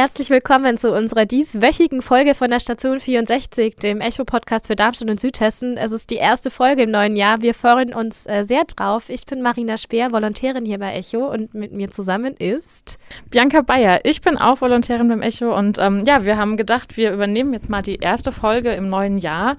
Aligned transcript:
herzlich 0.00 0.30
willkommen 0.30 0.78
zu 0.78 0.94
unserer 0.94 1.26
dieswöchigen 1.26 2.00
Folge 2.00 2.34
von 2.34 2.48
der 2.48 2.58
Station 2.58 3.00
64, 3.00 3.76
dem 3.76 4.00
Echo-Podcast 4.00 4.68
für 4.68 4.74
Darmstadt 4.74 5.10
und 5.10 5.20
Südhessen. 5.20 5.76
Es 5.76 5.92
ist 5.92 6.08
die 6.08 6.16
erste 6.16 6.48
Folge 6.48 6.84
im 6.84 6.90
neuen 6.90 7.16
Jahr. 7.16 7.42
Wir 7.42 7.52
freuen 7.52 7.92
uns 7.92 8.24
äh, 8.24 8.42
sehr 8.42 8.64
drauf. 8.64 9.10
Ich 9.10 9.26
bin 9.26 9.42
Marina 9.42 9.76
Speer, 9.76 10.10
Volontärin 10.10 10.64
hier 10.64 10.78
bei 10.78 10.94
Echo 10.94 11.30
und 11.30 11.52
mit 11.52 11.72
mir 11.72 11.90
zusammen 11.90 12.34
ist 12.38 12.98
Bianca 13.28 13.60
Bayer. 13.60 14.00
Ich 14.04 14.22
bin 14.22 14.38
auch 14.38 14.62
Volontärin 14.62 15.08
beim 15.08 15.20
Echo 15.20 15.54
und 15.54 15.76
ähm, 15.78 16.02
ja, 16.06 16.24
wir 16.24 16.38
haben 16.38 16.56
gedacht, 16.56 16.96
wir 16.96 17.12
übernehmen 17.12 17.52
jetzt 17.52 17.68
mal 17.68 17.82
die 17.82 17.96
erste 17.96 18.32
Folge 18.32 18.72
im 18.72 18.88
neuen 18.88 19.18
Jahr. 19.18 19.58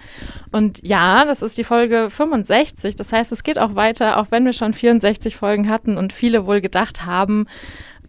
Und 0.52 0.80
ja, 0.82 1.23
das 1.23 1.44
ist 1.44 1.60
die 1.60 1.64
Folge 1.64 2.10
65. 2.10 2.96
Das 2.96 3.14
heißt, 3.14 3.32
es 3.32 3.44
geht 3.44 3.60
auch 3.60 3.76
weiter, 3.76 4.18
auch 4.18 4.32
wenn 4.32 4.44
wir 4.46 4.54
schon 4.54 4.73
64 4.73 5.36
Folgen 5.36 5.70
hatten 5.70 5.98
und 5.98 6.14
viele 6.14 6.48
wohl 6.48 6.62
gedacht 6.62 7.05
haben, 7.05 7.46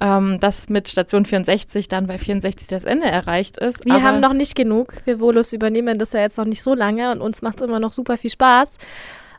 ähm, 0.03 0.41
dass 0.41 0.69
mit 0.69 0.89
Station 0.89 1.25
64 1.25 1.87
dann 1.87 2.09
bei 2.09 2.19
64 2.19 2.67
das 2.67 2.83
Ende 2.83 3.07
erreicht 3.07 3.57
ist. 3.59 3.85
Wir 3.85 4.03
haben 4.03 4.19
noch 4.19 4.33
nicht 4.33 4.57
genug. 4.57 4.95
Wir 5.05 5.21
Volus 5.21 5.53
übernehmen 5.53 6.01
das 6.01 6.13
ja 6.13 6.21
jetzt 6.21 6.39
noch 6.39 6.45
nicht 6.45 6.63
so 6.63 6.75
lange 6.75 7.13
und 7.13 7.21
uns 7.21 7.41
macht 7.41 7.61
es 7.61 7.69
immer 7.69 7.79
noch 7.79 7.93
super 7.93 8.19
viel 8.19 8.31
Spaß. 8.31 8.73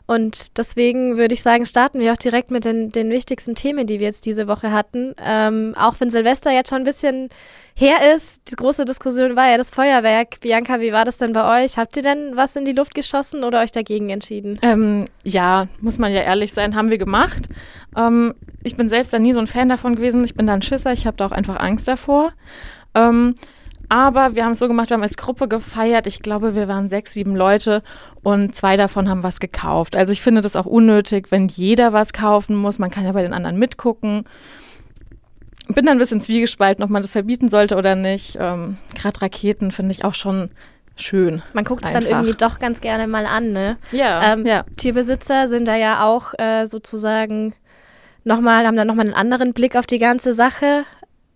Und 0.06 0.58
deswegen 0.58 1.16
würde 1.16 1.32
ich 1.32 1.42
sagen, 1.42 1.64
starten 1.64 1.98
wir 1.98 2.12
auch 2.12 2.18
direkt 2.18 2.50
mit 2.50 2.66
den, 2.66 2.90
den 2.90 3.08
wichtigsten 3.08 3.54
Themen, 3.54 3.86
die 3.86 4.00
wir 4.00 4.06
jetzt 4.06 4.26
diese 4.26 4.46
Woche 4.46 4.70
hatten. 4.70 5.14
Ähm, 5.18 5.74
auch 5.78 5.94
wenn 5.98 6.10
Silvester 6.10 6.52
jetzt 6.52 6.68
schon 6.68 6.82
ein 6.82 6.84
bisschen 6.84 7.30
her 7.74 8.14
ist, 8.14 8.50
die 8.50 8.56
große 8.56 8.84
Diskussion 8.84 9.34
war 9.34 9.50
ja 9.50 9.56
das 9.56 9.70
Feuerwerk. 9.70 10.40
Bianca, 10.40 10.80
wie 10.80 10.92
war 10.92 11.06
das 11.06 11.16
denn 11.16 11.32
bei 11.32 11.64
euch? 11.64 11.78
Habt 11.78 11.96
ihr 11.96 12.02
denn 12.02 12.36
was 12.36 12.54
in 12.54 12.66
die 12.66 12.72
Luft 12.72 12.94
geschossen 12.94 13.44
oder 13.44 13.62
euch 13.62 13.72
dagegen 13.72 14.10
entschieden? 14.10 14.58
Ähm, 14.60 15.06
ja, 15.24 15.68
muss 15.80 15.98
man 15.98 16.12
ja 16.12 16.20
ehrlich 16.20 16.52
sein, 16.52 16.76
haben 16.76 16.90
wir 16.90 16.98
gemacht. 16.98 17.48
Ähm, 17.96 18.34
ich 18.62 18.76
bin 18.76 18.90
selbst 18.90 19.12
da 19.12 19.18
nie 19.18 19.32
so 19.32 19.40
ein 19.40 19.46
Fan 19.46 19.70
davon 19.70 19.96
gewesen. 19.96 20.22
Ich 20.22 20.34
bin 20.34 20.46
da 20.46 20.52
ein 20.52 20.62
Schisser, 20.62 20.92
ich 20.92 21.06
habe 21.06 21.16
da 21.16 21.26
auch 21.26 21.32
einfach 21.32 21.58
Angst 21.58 21.88
davor. 21.88 22.32
Ähm, 22.94 23.36
aber 23.88 24.34
wir 24.34 24.44
haben 24.44 24.52
es 24.52 24.58
so 24.58 24.68
gemacht, 24.68 24.90
wir 24.90 24.94
haben 24.94 25.02
als 25.02 25.16
Gruppe 25.16 25.48
gefeiert. 25.48 26.06
Ich 26.06 26.20
glaube, 26.20 26.54
wir 26.54 26.68
waren 26.68 26.88
sechs, 26.88 27.12
sieben 27.12 27.36
Leute 27.36 27.82
und 28.22 28.54
zwei 28.54 28.76
davon 28.76 29.08
haben 29.08 29.22
was 29.22 29.40
gekauft. 29.40 29.96
Also 29.96 30.12
ich 30.12 30.22
finde 30.22 30.40
das 30.40 30.56
auch 30.56 30.66
unnötig, 30.66 31.30
wenn 31.30 31.48
jeder 31.48 31.92
was 31.92 32.12
kaufen 32.12 32.56
muss. 32.56 32.78
Man 32.78 32.90
kann 32.90 33.04
ja 33.04 33.12
bei 33.12 33.22
den 33.22 33.32
anderen 33.32 33.58
mitgucken. 33.58 34.24
Bin 35.68 35.86
dann 35.86 35.96
ein 35.96 35.98
bisschen 35.98 36.20
zwiegespalten, 36.20 36.84
ob 36.84 36.90
man 36.90 37.02
das 37.02 37.12
verbieten 37.12 37.48
sollte 37.48 37.76
oder 37.76 37.94
nicht. 37.94 38.36
Ähm, 38.38 38.78
Gerade 38.94 39.22
Raketen 39.22 39.70
finde 39.70 39.92
ich 39.92 40.04
auch 40.04 40.14
schon 40.14 40.50
schön. 40.96 41.42
Man 41.52 41.64
guckt 41.64 41.84
es 41.84 41.92
dann 41.92 42.04
irgendwie 42.06 42.34
doch 42.34 42.58
ganz 42.58 42.80
gerne 42.80 43.06
mal 43.06 43.26
an, 43.26 43.52
ne? 43.52 43.78
Ja, 43.92 44.32
ähm, 44.32 44.46
ja. 44.46 44.64
Tierbesitzer 44.76 45.48
sind 45.48 45.66
da 45.66 45.76
ja 45.76 46.06
auch 46.06 46.34
äh, 46.38 46.66
sozusagen 46.66 47.54
nochmal, 48.24 48.66
haben 48.66 48.76
da 48.76 48.84
nochmal 48.84 49.06
einen 49.06 49.14
anderen 49.14 49.52
Blick 49.52 49.76
auf 49.76 49.86
die 49.86 49.98
ganze 49.98 50.34
Sache. 50.34 50.84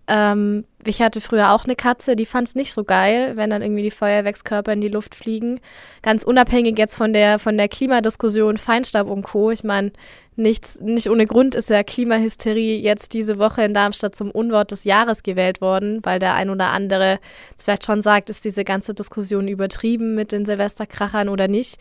Ähm, 0.07 0.65
ich 0.87 1.03
hatte 1.03 1.21
früher 1.21 1.53
auch 1.53 1.65
eine 1.65 1.75
Katze, 1.75 2.15
die 2.15 2.27
fand 2.27 2.49
es 2.49 2.55
nicht 2.55 2.73
so 2.73 2.85
geil, 2.85 3.33
wenn 3.37 3.51
dann 3.51 3.63
irgendwie 3.63 3.83
die 3.83 3.91
Feuerwerkskörper 3.91 4.73
in 4.73 4.81
die 4.81 4.89
Luft 4.89 5.15
fliegen. 5.15 5.61
Ganz 6.03 6.23
unabhängig 6.23 6.79
jetzt 6.79 6.97
von 6.97 7.13
der, 7.13 7.39
von 7.39 7.57
der 7.57 7.69
Klimadiskussion, 7.69 8.59
Feinstaub 8.59 9.09
und 9.09 9.23
Co. 9.23 9.51
Ich 9.51 9.65
meine, 9.65 9.93
nichts, 10.37 10.81
nicht 10.81 11.11
ohne 11.11 11.27
Grund 11.27 11.57
ist 11.57 11.69
ja 11.69 11.83
Klimahysterie 11.83 12.79
jetzt 12.79 13.13
diese 13.13 13.39
Woche 13.39 13.63
in 13.63 13.75
Darmstadt 13.75 14.15
zum 14.15 14.31
Unwort 14.31 14.71
des 14.71 14.85
Jahres 14.85 15.25
gewählt 15.25 15.61
worden, 15.61 15.99
weil 16.05 16.21
der 16.21 16.35
ein 16.35 16.49
oder 16.49 16.69
andere 16.69 17.19
vielleicht 17.57 17.85
schon 17.85 18.03
sagt, 18.03 18.31
ist 18.31 18.45
diese 18.45 18.65
ganze 18.65 18.95
Diskussion 18.95 19.49
übertrieben 19.49 20.15
mit 20.15 20.31
den 20.31 20.47
Silvesterkrachern 20.47 21.29
oder 21.29 21.49
nicht. 21.49 21.77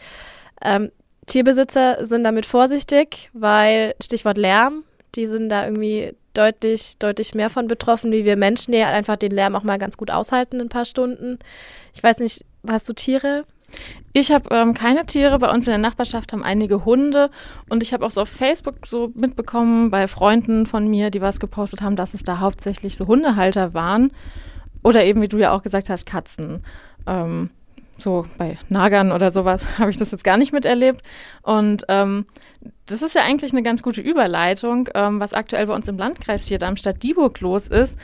Ähm, 0.63 0.91
Tierbesitzer 1.27 2.03
sind 2.03 2.23
damit 2.23 2.45
vorsichtig, 2.45 3.29
weil 3.33 3.93
Stichwort 4.01 4.37
Lärm, 4.37 4.83
die 5.15 5.27
sind 5.27 5.49
da 5.49 5.65
irgendwie 5.65 6.15
deutlich, 6.37 6.97
deutlich 6.99 7.33
mehr 7.33 7.49
von 7.49 7.67
betroffen, 7.67 8.11
wie 8.11 8.25
wir 8.25 8.37
Menschen, 8.37 8.71
die 8.71 8.81
einfach 8.81 9.17
den 9.17 9.31
Lärm 9.31 9.55
auch 9.55 9.63
mal 9.63 9.79
ganz 9.79 9.97
gut 9.97 10.11
aushalten, 10.11 10.61
ein 10.61 10.69
paar 10.69 10.85
Stunden. 10.85 11.39
Ich 11.93 12.03
weiß 12.03 12.19
nicht, 12.19 12.45
hast 12.67 12.87
du 12.87 12.93
Tiere? 12.93 13.45
Ich 14.13 14.31
habe 14.31 14.53
ähm, 14.55 14.73
keine 14.73 15.05
Tiere. 15.05 15.39
Bei 15.39 15.51
uns 15.51 15.65
in 15.65 15.71
der 15.71 15.77
Nachbarschaft 15.77 16.31
haben 16.31 16.43
einige 16.43 16.85
Hunde. 16.85 17.29
Und 17.69 17.83
ich 17.83 17.93
habe 17.93 18.05
auch 18.05 18.11
so 18.11 18.21
auf 18.21 18.29
Facebook 18.29 18.87
so 18.87 19.11
mitbekommen 19.13 19.91
bei 19.91 20.07
Freunden 20.07 20.65
von 20.65 20.87
mir, 20.87 21.09
die 21.09 21.21
was 21.21 21.39
gepostet 21.39 21.81
haben, 21.81 21.95
dass 21.95 22.13
es 22.13 22.23
da 22.23 22.39
hauptsächlich 22.39 22.97
so 22.97 23.07
Hundehalter 23.07 23.73
waren. 23.73 24.11
Oder 24.83 25.03
eben, 25.03 25.21
wie 25.21 25.27
du 25.27 25.37
ja 25.37 25.51
auch 25.51 25.63
gesagt 25.63 25.89
hast, 25.89 26.05
Katzen. 26.05 26.63
Ähm, 27.05 27.49
so 27.97 28.25
bei 28.37 28.57
Nagern 28.69 29.11
oder 29.11 29.31
sowas 29.31 29.65
habe 29.77 29.91
ich 29.91 29.97
das 29.97 30.11
jetzt 30.11 30.23
gar 30.23 30.37
nicht 30.37 30.53
miterlebt. 30.53 31.01
Und 31.41 31.85
ähm, 31.89 32.25
das 32.87 33.01
ist 33.01 33.13
ja 33.15 33.21
eigentlich 33.21 33.51
eine 33.51 33.63
ganz 33.63 33.83
gute 33.83 34.01
Überleitung, 34.01 34.89
ähm, 34.95 35.19
was 35.19 35.33
aktuell 35.33 35.67
bei 35.67 35.75
uns 35.75 35.87
im 35.87 35.97
Landkreis 35.97 36.45
hier 36.45 36.57
Darmstadt-Dieburg 36.57 37.39
los 37.41 37.67
ist, 37.67 37.97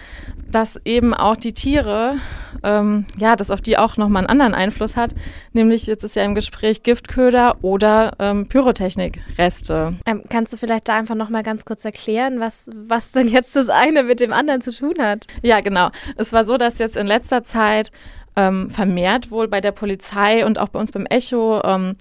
dass 0.51 0.77
eben 0.85 1.13
auch 1.13 1.37
die 1.37 1.53
Tiere, 1.53 2.17
ähm, 2.63 3.05
ja, 3.17 3.35
dass 3.35 3.49
auf 3.49 3.61
die 3.61 3.77
auch 3.77 3.97
nochmal 3.97 4.21
einen 4.21 4.29
anderen 4.29 4.53
Einfluss 4.53 4.95
hat. 4.95 5.15
Nämlich 5.53 5.87
jetzt 5.87 6.03
ist 6.03 6.15
ja 6.15 6.23
im 6.23 6.35
Gespräch 6.35 6.83
Giftköder 6.83 7.57
oder 7.61 8.11
ähm, 8.19 8.47
Pyrotechnikreste. 8.47 9.95
Ähm, 10.05 10.23
kannst 10.29 10.53
du 10.53 10.57
vielleicht 10.57 10.89
da 10.89 10.95
einfach 10.95 11.15
nochmal 11.15 11.43
ganz 11.43 11.63
kurz 11.63 11.85
erklären, 11.85 12.39
was, 12.39 12.69
was 12.75 13.13
denn 13.13 13.29
jetzt 13.29 13.55
das 13.55 13.69
eine 13.69 14.03
mit 14.03 14.19
dem 14.19 14.33
anderen 14.33 14.61
zu 14.61 14.71
tun 14.71 14.95
hat? 14.99 15.27
Ja, 15.41 15.61
genau. 15.61 15.89
Es 16.17 16.33
war 16.33 16.43
so, 16.43 16.57
dass 16.57 16.77
jetzt 16.77 16.97
in 16.97 17.07
letzter 17.07 17.43
Zeit 17.43 17.91
ähm, 18.35 18.69
vermehrt 18.69 19.31
wohl 19.31 19.47
bei 19.47 19.61
der 19.61 19.71
Polizei 19.71 20.45
und 20.45 20.59
auch 20.59 20.69
bei 20.69 20.79
uns 20.79 20.91
beim 20.91 21.05
Echo 21.05 21.61
ähm, 21.63 21.95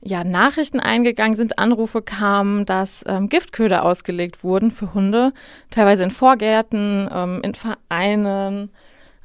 ja, 0.00 0.24
Nachrichten 0.24 0.80
eingegangen 0.80 1.36
sind, 1.36 1.58
Anrufe 1.58 2.02
kamen, 2.02 2.64
dass 2.66 3.04
ähm, 3.06 3.28
Giftköder 3.28 3.84
ausgelegt 3.84 4.44
wurden 4.44 4.70
für 4.70 4.94
Hunde, 4.94 5.32
teilweise 5.70 6.04
in 6.04 6.10
Vorgärten, 6.10 7.08
ähm, 7.12 7.40
in 7.42 7.54
Vereinen, 7.54 8.70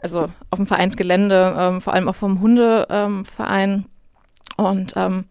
also 0.01 0.29
auf 0.49 0.57
dem 0.57 0.65
Vereinsgelände, 0.65 1.55
ähm, 1.57 1.81
vor 1.81 1.93
allem 1.93 2.09
auch 2.09 2.15
vom 2.15 2.41
Hundeverein. 2.41 3.71
Ähm, 3.71 3.85
und 4.57 4.93
ähm, 4.95 5.25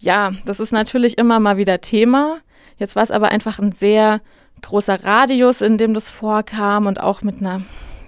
ja, 0.00 0.32
das 0.44 0.60
ist 0.60 0.72
natürlich 0.72 1.18
immer 1.18 1.40
mal 1.40 1.56
wieder 1.56 1.80
Thema. 1.80 2.38
Jetzt 2.76 2.94
war 2.94 3.02
es 3.02 3.10
aber 3.10 3.30
einfach 3.30 3.58
ein 3.58 3.72
sehr 3.72 4.20
großer 4.62 5.04
Radius, 5.04 5.60
in 5.60 5.78
dem 5.78 5.94
das 5.94 6.10
vorkam 6.10 6.86
und 6.86 7.00
auch 7.00 7.22
mit 7.22 7.40
einer, 7.40 7.62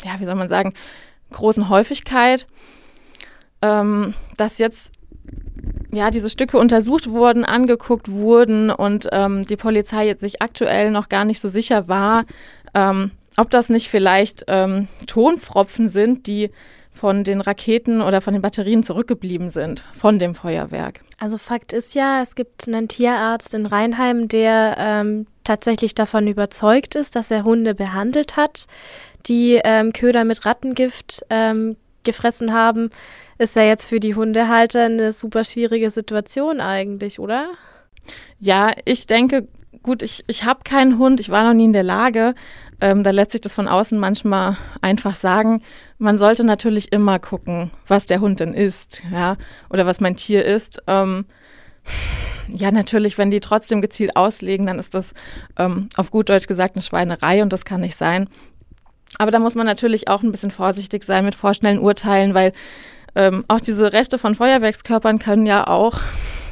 ja, 0.04 0.20
wie 0.20 0.24
soll 0.24 0.34
man 0.34 0.48
sagen, 0.48 0.74
großen 1.32 1.68
Häufigkeit, 1.68 2.46
ähm, 3.62 4.14
dass 4.36 4.58
jetzt 4.58 4.92
ja 5.92 6.10
diese 6.10 6.30
Stücke 6.30 6.58
untersucht 6.58 7.10
wurden, 7.10 7.44
angeguckt 7.44 8.10
wurden 8.10 8.70
und 8.70 9.08
ähm, 9.12 9.44
die 9.46 9.56
Polizei 9.56 10.06
jetzt 10.06 10.20
sich 10.20 10.42
aktuell 10.42 10.90
noch 10.90 11.08
gar 11.08 11.24
nicht 11.24 11.40
so 11.40 11.48
sicher 11.48 11.88
war, 11.88 12.24
ähm, 12.74 13.12
ob 13.36 13.50
das 13.50 13.68
nicht 13.68 13.88
vielleicht 13.88 14.44
ähm, 14.48 14.88
Tonpfropfen 15.06 15.88
sind, 15.88 16.26
die 16.26 16.50
von 16.92 17.24
den 17.24 17.40
Raketen 17.40 18.00
oder 18.02 18.20
von 18.20 18.32
den 18.32 18.42
Batterien 18.42 18.82
zurückgeblieben 18.82 19.50
sind 19.50 19.84
von 19.94 20.18
dem 20.18 20.34
Feuerwerk. 20.34 21.00
Also 21.18 21.38
Fakt 21.38 21.72
ist 21.72 21.94
ja, 21.94 22.20
es 22.20 22.34
gibt 22.34 22.66
einen 22.66 22.88
Tierarzt 22.88 23.54
in 23.54 23.66
Rheinheim, 23.66 24.26
der 24.28 24.76
ähm, 24.78 25.26
tatsächlich 25.44 25.94
davon 25.94 26.26
überzeugt 26.26 26.96
ist, 26.96 27.14
dass 27.14 27.30
er 27.30 27.44
Hunde 27.44 27.74
behandelt 27.74 28.36
hat 28.36 28.66
die 29.26 29.60
ähm, 29.62 29.92
Köder 29.92 30.24
mit 30.24 30.44
Rattengift 30.44 31.24
ähm, 31.30 31.76
gefressen 32.04 32.52
haben, 32.52 32.90
ist 33.40 33.56
ja 33.56 33.62
jetzt 33.62 33.86
für 33.86 34.00
die 34.00 34.14
Hundehalter 34.14 34.84
eine 34.84 35.12
super 35.12 35.44
schwierige 35.44 35.88
Situation 35.88 36.60
eigentlich, 36.60 37.18
oder? 37.18 37.50
Ja, 38.38 38.72
ich 38.84 39.06
denke, 39.06 39.48
gut, 39.82 40.02
ich, 40.02 40.24
ich 40.26 40.44
habe 40.44 40.60
keinen 40.62 40.98
Hund, 40.98 41.20
ich 41.20 41.30
war 41.30 41.44
noch 41.44 41.54
nie 41.54 41.64
in 41.64 41.72
der 41.72 41.82
Lage. 41.82 42.34
Ähm, 42.82 43.02
da 43.02 43.10
lässt 43.10 43.30
sich 43.30 43.40
das 43.40 43.54
von 43.54 43.66
außen 43.66 43.98
manchmal 43.98 44.58
einfach 44.82 45.16
sagen. 45.16 45.62
Man 45.96 46.18
sollte 46.18 46.44
natürlich 46.44 46.92
immer 46.92 47.18
gucken, 47.18 47.70
was 47.88 48.04
der 48.04 48.20
Hund 48.20 48.40
denn 48.40 48.52
ist, 48.52 49.02
ja, 49.10 49.36
oder 49.70 49.86
was 49.86 50.00
mein 50.00 50.16
Tier 50.16 50.44
ist. 50.44 50.82
Ähm, 50.86 51.24
ja, 52.48 52.70
natürlich, 52.70 53.16
wenn 53.16 53.30
die 53.30 53.40
trotzdem 53.40 53.80
gezielt 53.80 54.16
auslegen, 54.16 54.66
dann 54.66 54.78
ist 54.78 54.94
das 54.94 55.14
ähm, 55.58 55.88
auf 55.96 56.10
gut 56.10 56.28
Deutsch 56.28 56.46
gesagt 56.46 56.76
eine 56.76 56.82
Schweinerei 56.82 57.42
und 57.42 57.54
das 57.54 57.64
kann 57.64 57.80
nicht 57.80 57.96
sein. 57.96 58.28
Aber 59.18 59.30
da 59.30 59.38
muss 59.38 59.54
man 59.54 59.66
natürlich 59.66 60.08
auch 60.08 60.22
ein 60.22 60.30
bisschen 60.30 60.50
vorsichtig 60.50 61.04
sein 61.04 61.24
mit 61.24 61.34
vorschnellen 61.34 61.78
Urteilen, 61.78 62.34
weil 62.34 62.52
ähm, 63.14 63.44
auch 63.48 63.60
diese 63.60 63.92
Reste 63.92 64.18
von 64.18 64.34
Feuerwerkskörpern 64.34 65.18
können 65.18 65.46
ja 65.46 65.66
auch 65.66 66.00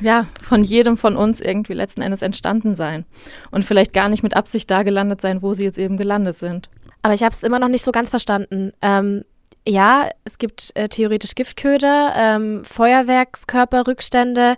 ja, 0.00 0.26
von 0.42 0.62
jedem 0.62 0.96
von 0.96 1.16
uns 1.16 1.40
irgendwie 1.40 1.74
letzten 1.74 2.02
Endes 2.02 2.22
entstanden 2.22 2.76
sein 2.76 3.04
und 3.50 3.64
vielleicht 3.64 3.92
gar 3.92 4.08
nicht 4.08 4.22
mit 4.22 4.36
Absicht 4.36 4.70
da 4.70 4.82
gelandet 4.82 5.20
sein, 5.20 5.42
wo 5.42 5.54
sie 5.54 5.64
jetzt 5.64 5.78
eben 5.78 5.96
gelandet 5.96 6.38
sind. 6.38 6.70
Aber 7.02 7.14
ich 7.14 7.22
habe 7.22 7.34
es 7.34 7.42
immer 7.42 7.58
noch 7.58 7.68
nicht 7.68 7.84
so 7.84 7.92
ganz 7.92 8.10
verstanden. 8.10 8.72
Ähm, 8.82 9.24
ja, 9.66 10.08
es 10.24 10.38
gibt 10.38 10.70
äh, 10.74 10.88
theoretisch 10.88 11.34
Giftköder, 11.34 12.12
ähm, 12.16 12.64
Feuerwerkskörperrückstände 12.64 14.56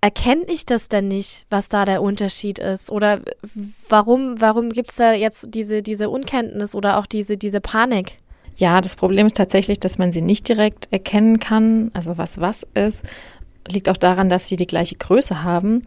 erkenne 0.00 0.44
ich 0.48 0.64
das 0.64 0.88
denn 0.88 1.08
nicht, 1.08 1.46
was 1.50 1.68
da 1.68 1.84
der 1.84 2.02
Unterschied 2.02 2.58
ist? 2.58 2.90
Oder 2.90 3.20
warum, 3.88 4.40
warum 4.40 4.70
gibt 4.70 4.90
es 4.90 4.96
da 4.96 5.12
jetzt 5.12 5.48
diese, 5.50 5.82
diese 5.82 6.08
Unkenntnis 6.08 6.74
oder 6.74 6.98
auch 6.98 7.06
diese, 7.06 7.36
diese 7.36 7.60
Panik? 7.60 8.19
Ja, 8.60 8.82
das 8.82 8.94
Problem 8.94 9.26
ist 9.26 9.38
tatsächlich, 9.38 9.80
dass 9.80 9.96
man 9.96 10.12
sie 10.12 10.20
nicht 10.20 10.46
direkt 10.46 10.92
erkennen 10.92 11.40
kann, 11.40 11.90
also 11.94 12.18
was 12.18 12.42
was 12.42 12.66
ist. 12.74 13.02
Liegt 13.66 13.88
auch 13.88 13.96
daran, 13.96 14.28
dass 14.28 14.48
sie 14.48 14.56
die 14.56 14.66
gleiche 14.66 14.96
Größe 14.96 15.42
haben. 15.42 15.80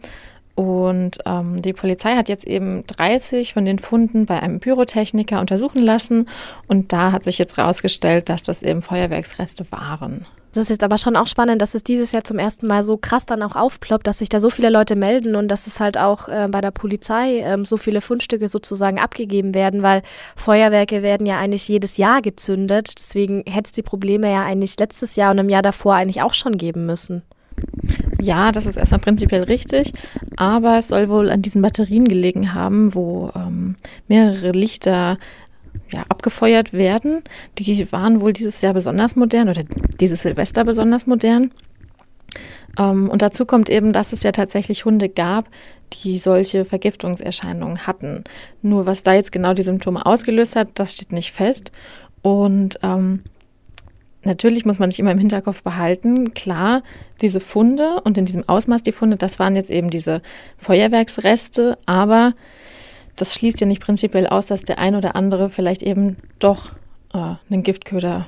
Und 0.56 1.18
ähm, 1.24 1.62
die 1.62 1.72
Polizei 1.72 2.16
hat 2.16 2.28
jetzt 2.28 2.44
eben 2.44 2.84
30 2.88 3.52
von 3.52 3.64
den 3.64 3.78
Funden 3.78 4.26
bei 4.26 4.40
einem 4.40 4.58
Pyrotechniker 4.58 5.38
untersuchen 5.38 5.82
lassen. 5.82 6.28
Und 6.66 6.92
da 6.92 7.12
hat 7.12 7.22
sich 7.22 7.38
jetzt 7.38 7.56
herausgestellt, 7.56 8.28
dass 8.28 8.42
das 8.42 8.60
eben 8.64 8.82
Feuerwerksreste 8.82 9.70
waren. 9.70 10.26
Das 10.54 10.62
ist 10.62 10.68
jetzt 10.68 10.84
aber 10.84 10.98
schon 10.98 11.16
auch 11.16 11.26
spannend, 11.26 11.60
dass 11.60 11.74
es 11.74 11.82
dieses 11.82 12.12
Jahr 12.12 12.22
zum 12.22 12.38
ersten 12.38 12.68
Mal 12.68 12.84
so 12.84 12.96
krass 12.96 13.26
dann 13.26 13.42
auch 13.42 13.56
aufploppt, 13.56 14.06
dass 14.06 14.18
sich 14.18 14.28
da 14.28 14.38
so 14.38 14.50
viele 14.50 14.70
Leute 14.70 14.94
melden 14.94 15.34
und 15.34 15.48
dass 15.48 15.66
es 15.66 15.80
halt 15.80 15.98
auch 15.98 16.28
äh, 16.28 16.46
bei 16.48 16.60
der 16.60 16.70
Polizei 16.70 17.40
ähm, 17.40 17.64
so 17.64 17.76
viele 17.76 18.00
Fundstücke 18.00 18.48
sozusagen 18.48 19.00
abgegeben 19.00 19.52
werden, 19.52 19.82
weil 19.82 20.02
Feuerwerke 20.36 21.02
werden 21.02 21.26
ja 21.26 21.38
eigentlich 21.38 21.66
jedes 21.66 21.96
Jahr 21.96 22.22
gezündet. 22.22 22.92
Deswegen 22.96 23.42
hätte 23.48 23.66
es 23.66 23.72
die 23.72 23.82
Probleme 23.82 24.30
ja 24.30 24.44
eigentlich 24.44 24.78
letztes 24.78 25.16
Jahr 25.16 25.32
und 25.32 25.38
im 25.38 25.48
Jahr 25.48 25.62
davor 25.62 25.94
eigentlich 25.94 26.22
auch 26.22 26.34
schon 26.34 26.56
geben 26.56 26.86
müssen. 26.86 27.22
Ja, 28.20 28.52
das 28.52 28.66
ist 28.66 28.76
erstmal 28.76 29.00
prinzipiell 29.00 29.42
richtig, 29.42 29.92
aber 30.36 30.78
es 30.78 30.88
soll 30.88 31.08
wohl 31.08 31.30
an 31.30 31.42
diesen 31.42 31.62
Batterien 31.62 32.04
gelegen 32.04 32.54
haben, 32.54 32.94
wo 32.94 33.30
ähm, 33.34 33.74
mehrere 34.06 34.52
Lichter 34.52 35.18
ja, 35.90 36.04
abgefeuert 36.08 36.72
werden. 36.72 37.22
Die 37.58 37.90
waren 37.92 38.20
wohl 38.20 38.32
dieses 38.32 38.60
Jahr 38.60 38.74
besonders 38.74 39.16
modern 39.16 39.48
oder 39.48 39.62
dieses 40.00 40.22
Silvester 40.22 40.64
besonders 40.64 41.06
modern. 41.06 41.50
Ähm, 42.78 43.08
und 43.08 43.22
dazu 43.22 43.46
kommt 43.46 43.70
eben, 43.70 43.92
dass 43.92 44.12
es 44.12 44.22
ja 44.22 44.32
tatsächlich 44.32 44.84
Hunde 44.84 45.08
gab, 45.08 45.48
die 45.92 46.18
solche 46.18 46.64
Vergiftungserscheinungen 46.64 47.86
hatten. 47.86 48.24
Nur 48.62 48.86
was 48.86 49.02
da 49.02 49.14
jetzt 49.14 49.32
genau 49.32 49.54
die 49.54 49.62
Symptome 49.62 50.04
ausgelöst 50.04 50.56
hat, 50.56 50.68
das 50.74 50.92
steht 50.92 51.12
nicht 51.12 51.32
fest. 51.32 51.72
Und 52.22 52.78
ähm, 52.82 53.22
natürlich 54.22 54.64
muss 54.64 54.78
man 54.78 54.90
sich 54.90 54.98
immer 54.98 55.12
im 55.12 55.18
Hinterkopf 55.18 55.62
behalten, 55.62 56.34
klar, 56.34 56.82
diese 57.20 57.40
Funde 57.40 58.00
und 58.02 58.18
in 58.18 58.24
diesem 58.24 58.48
Ausmaß 58.48 58.82
die 58.82 58.92
Funde, 58.92 59.16
das 59.16 59.38
waren 59.38 59.56
jetzt 59.56 59.70
eben 59.70 59.90
diese 59.90 60.22
Feuerwerksreste, 60.56 61.78
aber 61.86 62.32
das 63.16 63.34
schließt 63.34 63.60
ja 63.60 63.66
nicht 63.66 63.82
prinzipiell 63.82 64.26
aus, 64.26 64.46
dass 64.46 64.62
der 64.62 64.78
ein 64.78 64.94
oder 64.94 65.16
andere 65.16 65.50
vielleicht 65.50 65.82
eben 65.82 66.16
doch 66.38 66.72
äh, 67.12 67.34
einen 67.50 67.62
Giftköder 67.62 68.26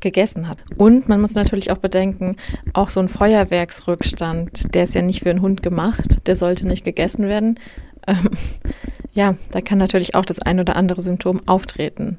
gegessen 0.00 0.48
hat. 0.48 0.58
Und 0.76 1.08
man 1.08 1.20
muss 1.20 1.34
natürlich 1.34 1.70
auch 1.70 1.78
bedenken, 1.78 2.36
auch 2.74 2.90
so 2.90 3.00
ein 3.00 3.08
Feuerwerksrückstand, 3.08 4.74
der 4.74 4.84
ist 4.84 4.94
ja 4.94 5.02
nicht 5.02 5.22
für 5.22 5.30
einen 5.30 5.42
Hund 5.42 5.62
gemacht, 5.62 6.26
der 6.26 6.36
sollte 6.36 6.66
nicht 6.66 6.84
gegessen 6.84 7.26
werden. 7.26 7.58
Ähm, 8.08 8.30
ja, 9.14 9.34
da 9.50 9.60
kann 9.60 9.78
natürlich 9.78 10.14
auch 10.14 10.24
das 10.24 10.38
ein 10.38 10.60
oder 10.60 10.76
andere 10.76 11.00
Symptom 11.00 11.40
auftreten. 11.46 12.18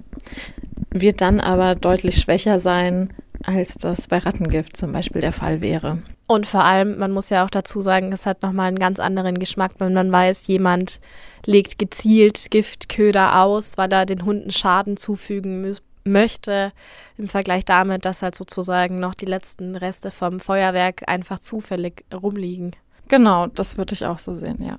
Wird 0.90 1.22
dann 1.22 1.40
aber 1.40 1.76
deutlich 1.76 2.18
schwächer 2.18 2.60
sein, 2.60 3.14
als 3.44 3.76
das 3.76 4.08
bei 4.08 4.18
Rattengift 4.18 4.78
zum 4.78 4.92
Beispiel 4.92 5.22
der 5.22 5.34
Fall 5.34 5.62
wäre. 5.62 6.00
Und 6.28 6.46
vor 6.46 6.64
allem, 6.64 6.98
man 6.98 7.12
muss 7.12 7.30
ja 7.30 7.46
auch 7.46 7.50
dazu 7.50 7.80
sagen, 7.80 8.12
es 8.12 8.26
hat 8.26 8.42
nochmal 8.42 8.68
einen 8.68 8.80
ganz 8.80 9.00
anderen 9.00 9.40
Geschmack, 9.40 9.72
wenn 9.78 9.94
man 9.94 10.12
weiß, 10.12 10.48
jemand 10.48 11.00
legt 11.46 11.80
gezielt 11.80 12.52
Giftköder 12.52 13.42
aus, 13.42 13.78
weil 13.78 13.92
er 13.94 14.06
den 14.06 14.26
Hunden 14.26 14.52
Schaden 14.52 14.98
zufügen 14.98 15.78
möchte, 16.04 16.74
im 17.18 17.30
Vergleich 17.30 17.64
damit, 17.64 18.06
dass 18.06 18.22
halt 18.22 18.36
sozusagen 18.36 19.00
noch 19.00 19.14
die 19.14 19.26
letzten 19.26 19.76
Reste 19.76 20.12
vom 20.12 20.40
Feuerwerk 20.40 21.08
einfach 21.08 21.40
zufällig 21.40 22.04
rumliegen. 22.14 22.76
Genau, 23.08 23.48
das 23.48 23.78
würde 23.78 23.94
ich 23.94 24.06
auch 24.06 24.20
so 24.20 24.34
sehen, 24.34 24.62
ja. 24.62 24.78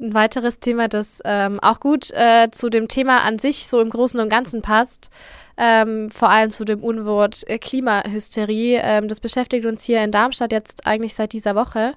Ein 0.00 0.14
weiteres 0.14 0.60
Thema, 0.60 0.88
das 0.88 1.20
ähm, 1.24 1.58
auch 1.60 1.80
gut 1.80 2.10
äh, 2.12 2.50
zu 2.50 2.68
dem 2.68 2.88
Thema 2.88 3.22
an 3.22 3.38
sich 3.38 3.66
so 3.66 3.80
im 3.80 3.88
Großen 3.90 4.20
und 4.20 4.28
Ganzen 4.28 4.62
passt, 4.62 5.10
ähm, 5.56 6.10
vor 6.10 6.28
allem 6.28 6.50
zu 6.50 6.64
dem 6.64 6.82
Unwort 6.82 7.48
äh, 7.48 7.58
Klimahysterie. 7.58 8.80
Ähm, 8.82 9.08
das 9.08 9.20
beschäftigt 9.20 9.64
uns 9.64 9.84
hier 9.84 10.04
in 10.04 10.12
Darmstadt 10.12 10.52
jetzt 10.52 10.86
eigentlich 10.86 11.14
seit 11.14 11.32
dieser 11.32 11.54
Woche. 11.54 11.94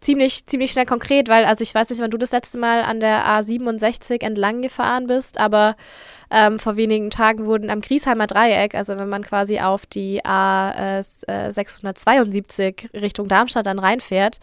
Ziemlich, 0.00 0.46
ziemlich 0.46 0.72
schnell 0.72 0.86
konkret, 0.86 1.28
weil, 1.28 1.44
also 1.44 1.62
ich 1.62 1.74
weiß 1.74 1.90
nicht, 1.90 2.00
wann 2.00 2.10
du 2.10 2.18
das 2.18 2.32
letzte 2.32 2.58
Mal 2.58 2.82
an 2.82 3.00
der 3.00 3.24
A67 3.26 4.22
entlang 4.22 4.60
gefahren 4.60 5.06
bist, 5.06 5.38
aber 5.38 5.76
ähm, 6.30 6.58
vor 6.58 6.76
wenigen 6.76 7.10
Tagen 7.10 7.46
wurden 7.46 7.70
am 7.70 7.80
Griesheimer 7.80 8.26
Dreieck, 8.26 8.74
also 8.74 8.98
wenn 8.98 9.08
man 9.08 9.22
quasi 9.22 9.60
auf 9.60 9.86
die 9.86 10.20
A672 10.22 12.90
äh, 12.92 12.98
Richtung 12.98 13.28
Darmstadt 13.28 13.66
dann 13.66 13.78
reinfährt, 13.78 14.40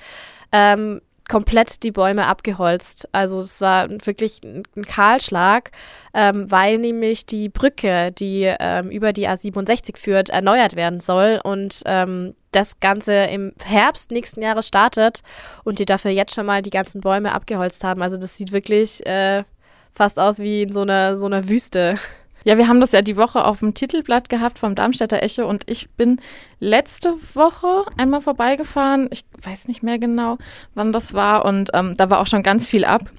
ähm, 0.51 1.01
komplett 1.31 1.83
die 1.83 1.91
Bäume 1.91 2.25
abgeholzt. 2.25 3.07
Also 3.13 3.39
es 3.39 3.61
war 3.61 3.89
wirklich 4.05 4.41
ein 4.43 4.85
Kahlschlag, 4.85 5.71
ähm, 6.13 6.51
weil 6.51 6.77
nämlich 6.77 7.25
die 7.25 7.47
Brücke, 7.47 8.11
die 8.11 8.53
ähm, 8.59 8.91
über 8.91 9.13
die 9.13 9.29
A67 9.29 9.97
führt, 9.97 10.29
erneuert 10.29 10.75
werden 10.75 10.99
soll 10.99 11.39
und 11.41 11.83
ähm, 11.85 12.35
das 12.51 12.81
Ganze 12.81 13.13
im 13.13 13.53
Herbst 13.63 14.11
nächsten 14.11 14.41
Jahres 14.41 14.67
startet 14.67 15.21
und 15.63 15.79
die 15.79 15.85
dafür 15.85 16.11
jetzt 16.11 16.35
schon 16.35 16.45
mal 16.45 16.61
die 16.61 16.69
ganzen 16.69 16.99
Bäume 16.99 17.31
abgeholzt 17.31 17.85
haben. 17.85 18.01
Also 18.01 18.17
das 18.17 18.35
sieht 18.35 18.51
wirklich 18.51 19.05
äh, 19.05 19.45
fast 19.93 20.19
aus 20.19 20.39
wie 20.39 20.63
in 20.63 20.73
so 20.73 20.81
einer, 20.81 21.15
so 21.15 21.27
einer 21.27 21.47
Wüste. 21.47 21.97
Ja, 22.43 22.57
wir 22.57 22.67
haben 22.67 22.79
das 22.79 22.91
ja 22.91 23.01
die 23.01 23.17
Woche 23.17 23.45
auf 23.45 23.59
dem 23.59 23.73
Titelblatt 23.73 24.29
gehabt 24.29 24.59
vom 24.59 24.73
Darmstädter 24.73 25.21
Echo 25.21 25.47
und 25.47 25.63
ich 25.67 25.89
bin 25.91 26.19
letzte 26.59 27.13
Woche 27.33 27.85
einmal 27.97 28.21
vorbeigefahren. 28.21 29.09
Ich 29.11 29.23
weiß 29.43 29.67
nicht 29.67 29.83
mehr 29.83 29.99
genau, 29.99 30.37
wann 30.73 30.91
das 30.91 31.13
war 31.13 31.45
und 31.45 31.69
ähm, 31.73 31.95
da 31.97 32.09
war 32.09 32.19
auch 32.19 32.27
schon 32.27 32.43
ganz 32.43 32.65
viel 32.65 32.85
ab. 32.85 33.11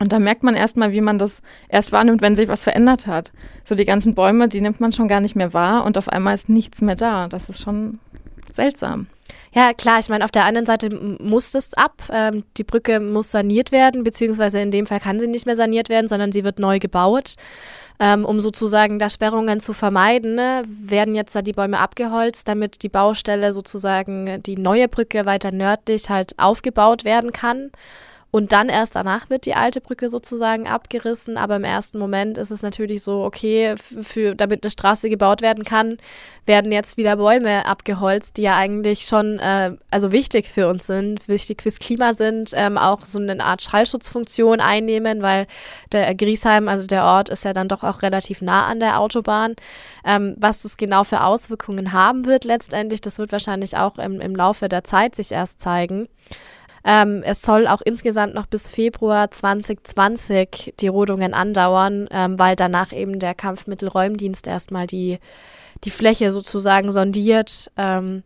Und 0.00 0.12
da 0.12 0.18
merkt 0.18 0.42
man 0.42 0.54
erstmal, 0.54 0.92
wie 0.92 1.00
man 1.00 1.18
das 1.18 1.42
erst 1.68 1.90
wahrnimmt, 1.92 2.22
wenn 2.22 2.36
sich 2.36 2.48
was 2.48 2.62
verändert 2.62 3.06
hat. 3.06 3.32
So 3.64 3.74
die 3.74 3.84
ganzen 3.84 4.14
Bäume, 4.14 4.48
die 4.48 4.60
nimmt 4.60 4.80
man 4.80 4.92
schon 4.92 5.08
gar 5.08 5.20
nicht 5.20 5.34
mehr 5.34 5.52
wahr 5.52 5.84
und 5.84 5.98
auf 5.98 6.08
einmal 6.08 6.34
ist 6.34 6.48
nichts 6.48 6.80
mehr 6.82 6.96
da. 6.96 7.28
Das 7.28 7.48
ist 7.48 7.60
schon 7.60 7.98
seltsam. 8.52 9.06
Ja, 9.52 9.72
klar, 9.72 9.98
ich 9.98 10.08
meine, 10.08 10.24
auf 10.24 10.30
der 10.30 10.44
anderen 10.44 10.66
Seite 10.66 10.90
muss 10.90 11.52
das 11.52 11.74
ab. 11.74 12.02
Ähm, 12.10 12.44
die 12.56 12.64
Brücke 12.64 13.00
muss 13.00 13.30
saniert 13.30 13.72
werden, 13.72 14.04
beziehungsweise 14.04 14.60
in 14.60 14.70
dem 14.70 14.86
Fall 14.86 15.00
kann 15.00 15.20
sie 15.20 15.26
nicht 15.26 15.46
mehr 15.46 15.56
saniert 15.56 15.88
werden, 15.88 16.08
sondern 16.08 16.32
sie 16.32 16.44
wird 16.44 16.58
neu 16.58 16.78
gebaut. 16.78 17.34
Ähm, 18.00 18.24
um 18.24 18.40
sozusagen 18.40 19.00
da 19.00 19.10
Sperrungen 19.10 19.58
zu 19.58 19.72
vermeiden, 19.72 20.36
ne, 20.36 20.62
werden 20.68 21.16
jetzt 21.16 21.34
da 21.34 21.42
die 21.42 21.52
Bäume 21.52 21.80
abgeholzt, 21.80 22.46
damit 22.46 22.84
die 22.84 22.88
Baustelle 22.88 23.52
sozusagen 23.52 24.40
die 24.44 24.56
neue 24.56 24.86
Brücke 24.86 25.26
weiter 25.26 25.50
nördlich 25.50 26.08
halt 26.08 26.38
aufgebaut 26.38 27.04
werden 27.04 27.32
kann. 27.32 27.72
Und 28.30 28.52
dann 28.52 28.68
erst 28.68 28.94
danach 28.94 29.30
wird 29.30 29.46
die 29.46 29.54
alte 29.54 29.80
Brücke 29.80 30.10
sozusagen 30.10 30.68
abgerissen. 30.68 31.38
Aber 31.38 31.56
im 31.56 31.64
ersten 31.64 31.98
Moment 31.98 32.36
ist 32.36 32.50
es 32.50 32.60
natürlich 32.60 33.02
so, 33.02 33.24
okay, 33.24 33.74
für, 33.78 34.34
damit 34.34 34.62
eine 34.62 34.70
Straße 34.70 35.08
gebaut 35.08 35.40
werden 35.40 35.64
kann, 35.64 35.96
werden 36.44 36.70
jetzt 36.70 36.98
wieder 36.98 37.16
Bäume 37.16 37.64
abgeholzt, 37.64 38.36
die 38.36 38.42
ja 38.42 38.54
eigentlich 38.54 39.06
schon 39.06 39.38
äh, 39.38 39.72
also 39.90 40.12
wichtig 40.12 40.48
für 40.48 40.68
uns 40.68 40.86
sind, 40.86 41.26
wichtig 41.26 41.62
fürs 41.62 41.78
Klima 41.78 42.12
sind, 42.12 42.50
ähm, 42.54 42.76
auch 42.76 43.00
so 43.06 43.18
eine 43.18 43.42
Art 43.42 43.62
Schallschutzfunktion 43.62 44.60
einnehmen, 44.60 45.22
weil 45.22 45.46
der 45.92 46.14
Griesheim, 46.14 46.68
also 46.68 46.86
der 46.86 47.04
Ort, 47.04 47.30
ist 47.30 47.44
ja 47.44 47.54
dann 47.54 47.68
doch 47.68 47.82
auch 47.82 48.02
relativ 48.02 48.42
nah 48.42 48.66
an 48.66 48.78
der 48.78 49.00
Autobahn. 49.00 49.56
Ähm, 50.04 50.36
was 50.38 50.62
das 50.62 50.76
genau 50.76 51.04
für 51.04 51.22
Auswirkungen 51.22 51.92
haben 51.92 52.26
wird 52.26 52.44
letztendlich, 52.44 53.00
das 53.00 53.18
wird 53.18 53.32
wahrscheinlich 53.32 53.78
auch 53.78 53.98
im, 53.98 54.20
im 54.20 54.36
Laufe 54.36 54.68
der 54.68 54.84
Zeit 54.84 55.16
sich 55.16 55.32
erst 55.32 55.60
zeigen. 55.60 56.08
Ähm, 56.84 57.22
es 57.24 57.42
soll 57.42 57.66
auch 57.66 57.80
insgesamt 57.80 58.34
noch 58.34 58.46
bis 58.46 58.68
Februar 58.68 59.30
2020 59.30 60.74
die 60.80 60.88
Rodungen 60.88 61.34
andauern, 61.34 62.08
ähm, 62.10 62.38
weil 62.38 62.56
danach 62.56 62.92
eben 62.92 63.18
der 63.18 63.34
Kampfmittelräumdienst 63.34 64.46
erstmal 64.46 64.86
die, 64.86 65.18
die 65.84 65.90
Fläche 65.90 66.32
sozusagen 66.32 66.92
sondiert. 66.92 67.70
Ähm, 67.76 68.22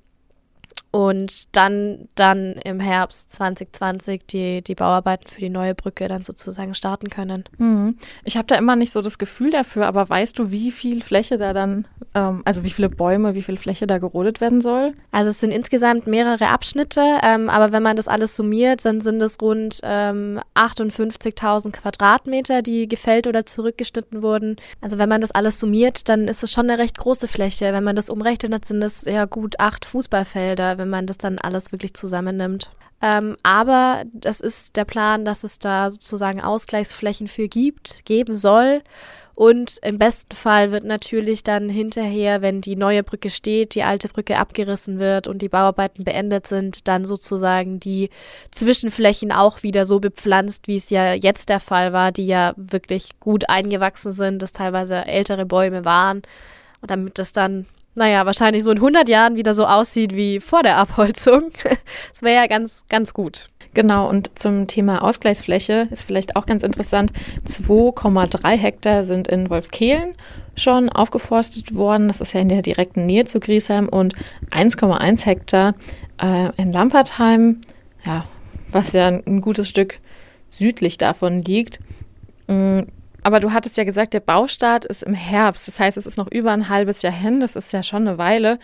und 0.92 1.56
dann, 1.56 2.08
dann 2.16 2.52
im 2.64 2.78
Herbst 2.78 3.32
2020 3.32 4.26
die, 4.26 4.62
die 4.62 4.74
Bauarbeiten 4.74 5.26
für 5.26 5.40
die 5.40 5.48
neue 5.48 5.74
Brücke 5.74 6.06
dann 6.06 6.22
sozusagen 6.22 6.74
starten 6.74 7.08
können. 7.08 7.44
Mhm. 7.56 7.96
Ich 8.24 8.36
habe 8.36 8.46
da 8.46 8.56
immer 8.56 8.76
nicht 8.76 8.92
so 8.92 9.00
das 9.00 9.16
Gefühl 9.16 9.50
dafür, 9.50 9.86
aber 9.86 10.08
weißt 10.08 10.38
du, 10.38 10.50
wie 10.50 10.70
viel 10.70 11.02
Fläche 11.02 11.38
da 11.38 11.54
dann, 11.54 11.86
ähm, 12.14 12.42
also 12.44 12.62
wie 12.62 12.70
viele 12.70 12.90
Bäume, 12.90 13.34
wie 13.34 13.40
viel 13.40 13.56
Fläche 13.56 13.86
da 13.86 13.96
gerodet 13.96 14.42
werden 14.42 14.60
soll? 14.60 14.92
Also 15.12 15.30
es 15.30 15.40
sind 15.40 15.50
insgesamt 15.50 16.06
mehrere 16.06 16.48
Abschnitte, 16.48 17.00
ähm, 17.22 17.48
aber 17.48 17.72
wenn 17.72 17.82
man 17.82 17.96
das 17.96 18.06
alles 18.06 18.36
summiert, 18.36 18.84
dann 18.84 19.00
sind 19.00 19.22
es 19.22 19.40
rund 19.40 19.80
ähm, 19.82 20.40
58.000 20.54 21.72
Quadratmeter, 21.72 22.60
die 22.60 22.86
gefällt 22.86 23.26
oder 23.26 23.46
zurückgeschnitten 23.46 24.22
wurden. 24.22 24.56
Also 24.82 24.98
wenn 24.98 25.08
man 25.08 25.22
das 25.22 25.30
alles 25.30 25.58
summiert, 25.58 26.10
dann 26.10 26.28
ist 26.28 26.42
es 26.42 26.52
schon 26.52 26.68
eine 26.68 26.78
recht 26.78 26.98
große 26.98 27.28
Fläche. 27.28 27.72
Wenn 27.72 27.84
man 27.84 27.96
das 27.96 28.10
umrechnet, 28.10 28.66
sind 28.66 28.82
es 28.82 29.06
ja 29.06 29.24
gut 29.24 29.58
acht 29.58 29.86
Fußballfelder 29.86 30.81
wenn 30.82 30.90
man 30.90 31.06
das 31.06 31.16
dann 31.16 31.38
alles 31.38 31.70
wirklich 31.72 31.94
zusammennimmt. 31.94 32.70
Ähm, 33.00 33.36
aber 33.42 34.04
das 34.12 34.40
ist 34.40 34.76
der 34.76 34.84
Plan, 34.84 35.24
dass 35.24 35.44
es 35.44 35.58
da 35.58 35.90
sozusagen 35.90 36.40
Ausgleichsflächen 36.40 37.28
für 37.28 37.48
gibt, 37.48 38.04
geben 38.04 38.36
soll. 38.36 38.82
Und 39.34 39.78
im 39.82 39.98
besten 39.98 40.36
Fall 40.36 40.72
wird 40.72 40.84
natürlich 40.84 41.42
dann 41.42 41.68
hinterher, 41.68 42.42
wenn 42.42 42.60
die 42.60 42.76
neue 42.76 43.02
Brücke 43.02 43.30
steht, 43.30 43.74
die 43.74 43.82
alte 43.82 44.08
Brücke 44.08 44.38
abgerissen 44.38 44.98
wird 44.98 45.26
und 45.26 45.40
die 45.40 45.48
Bauarbeiten 45.48 46.04
beendet 46.04 46.46
sind, 46.46 46.86
dann 46.86 47.06
sozusagen 47.06 47.80
die 47.80 48.10
Zwischenflächen 48.50 49.32
auch 49.32 49.62
wieder 49.62 49.86
so 49.86 50.00
bepflanzt, 50.00 50.68
wie 50.68 50.76
es 50.76 50.90
ja 50.90 51.14
jetzt 51.14 51.48
der 51.48 51.60
Fall 51.60 51.92
war, 51.92 52.12
die 52.12 52.26
ja 52.26 52.52
wirklich 52.56 53.18
gut 53.20 53.48
eingewachsen 53.48 54.12
sind, 54.12 54.42
dass 54.42 54.52
teilweise 54.52 55.06
ältere 55.06 55.46
Bäume 55.46 55.84
waren. 55.84 56.22
Und 56.82 56.90
damit 56.90 57.18
das 57.18 57.32
dann 57.32 57.66
naja, 57.94 58.24
wahrscheinlich 58.26 58.64
so 58.64 58.70
in 58.70 58.78
100 58.78 59.08
Jahren 59.08 59.36
wieder 59.36 59.54
so 59.54 59.66
aussieht 59.66 60.14
wie 60.14 60.40
vor 60.40 60.62
der 60.62 60.76
Abholzung. 60.76 61.50
Das 62.10 62.22
wäre 62.22 62.36
ja 62.36 62.46
ganz, 62.46 62.84
ganz 62.88 63.12
gut. 63.14 63.48
Genau, 63.74 64.08
und 64.08 64.38
zum 64.38 64.66
Thema 64.66 65.02
Ausgleichsfläche 65.02 65.88
ist 65.90 66.04
vielleicht 66.04 66.36
auch 66.36 66.44
ganz 66.44 66.62
interessant. 66.62 67.12
2,3 67.46 68.56
Hektar 68.56 69.04
sind 69.04 69.28
in 69.28 69.48
Wolfskehlen 69.48 70.14
schon 70.56 70.90
aufgeforstet 70.90 71.74
worden. 71.74 72.08
Das 72.08 72.20
ist 72.20 72.34
ja 72.34 72.40
in 72.40 72.50
der 72.50 72.60
direkten 72.60 73.06
Nähe 73.06 73.24
zu 73.24 73.40
Griesheim 73.40 73.88
und 73.88 74.14
1,1 74.50 75.24
Hektar 75.24 75.74
äh, 76.20 76.50
in 76.60 76.70
Lampertheim, 76.70 77.62
ja, 78.04 78.26
was 78.70 78.92
ja 78.92 79.08
ein, 79.08 79.22
ein 79.26 79.40
gutes 79.40 79.68
Stück 79.68 79.98
südlich 80.50 80.98
davon 80.98 81.42
liegt. 81.42 81.80
Aber 83.22 83.40
du 83.40 83.52
hattest 83.52 83.76
ja 83.76 83.84
gesagt, 83.84 84.14
der 84.14 84.20
Baustart 84.20 84.84
ist 84.84 85.02
im 85.02 85.14
Herbst. 85.14 85.68
Das 85.68 85.78
heißt, 85.78 85.96
es 85.96 86.06
ist 86.06 86.16
noch 86.16 86.30
über 86.30 86.50
ein 86.50 86.68
halbes 86.68 87.02
Jahr 87.02 87.12
hin. 87.12 87.40
Das 87.40 87.56
ist 87.56 87.72
ja 87.72 87.82
schon 87.82 88.06
eine 88.06 88.18
Weile. 88.18 88.58